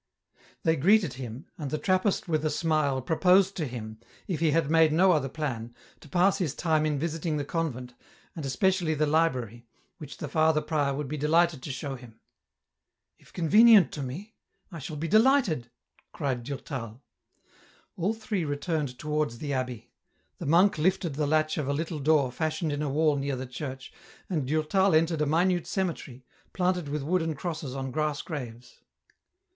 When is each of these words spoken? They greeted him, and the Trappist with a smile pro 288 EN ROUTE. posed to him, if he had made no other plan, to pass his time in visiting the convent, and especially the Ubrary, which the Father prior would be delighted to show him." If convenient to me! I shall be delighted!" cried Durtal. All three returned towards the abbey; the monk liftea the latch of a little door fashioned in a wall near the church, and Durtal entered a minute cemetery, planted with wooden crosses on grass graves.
They 0.63 0.77
greeted 0.77 1.13
him, 1.13 1.45
and 1.59 1.69
the 1.69 1.77
Trappist 1.77 2.27
with 2.27 2.43
a 2.43 2.49
smile 2.49 3.03
pro 3.03 3.19
288 3.19 3.21
EN 3.21 3.33
ROUTE. 3.33 3.37
posed 3.37 3.55
to 3.55 3.67
him, 3.67 3.99
if 4.27 4.39
he 4.39 4.49
had 4.49 4.71
made 4.71 4.91
no 4.91 5.11
other 5.11 5.29
plan, 5.29 5.75
to 5.99 6.09
pass 6.09 6.39
his 6.39 6.55
time 6.55 6.87
in 6.87 6.97
visiting 6.97 7.37
the 7.37 7.45
convent, 7.45 7.93
and 8.35 8.43
especially 8.43 8.95
the 8.95 9.05
Ubrary, 9.05 9.67
which 9.99 10.17
the 10.17 10.27
Father 10.27 10.59
prior 10.59 10.95
would 10.95 11.07
be 11.07 11.17
delighted 11.17 11.61
to 11.61 11.71
show 11.71 11.93
him." 11.93 12.19
If 13.19 13.31
convenient 13.31 13.91
to 13.91 14.01
me! 14.01 14.33
I 14.71 14.79
shall 14.79 14.95
be 14.95 15.07
delighted!" 15.07 15.69
cried 16.13 16.41
Durtal. 16.41 17.03
All 17.95 18.15
three 18.15 18.43
returned 18.43 18.97
towards 18.97 19.37
the 19.37 19.53
abbey; 19.53 19.91
the 20.39 20.47
monk 20.47 20.77
liftea 20.77 21.13
the 21.13 21.27
latch 21.27 21.59
of 21.59 21.67
a 21.67 21.73
little 21.73 21.99
door 21.99 22.31
fashioned 22.31 22.71
in 22.71 22.81
a 22.81 22.89
wall 22.89 23.17
near 23.17 23.35
the 23.35 23.45
church, 23.45 23.93
and 24.31 24.47
Durtal 24.47 24.95
entered 24.95 25.21
a 25.21 25.27
minute 25.27 25.67
cemetery, 25.67 26.25
planted 26.53 26.89
with 26.89 27.03
wooden 27.03 27.35
crosses 27.35 27.75
on 27.75 27.91
grass 27.91 28.23
graves. 28.23 28.79